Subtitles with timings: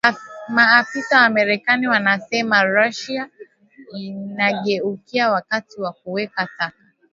[0.49, 3.29] Maafisa wa marekani wanasema Russia
[3.93, 6.77] inageukia mkakati wa kuweka taka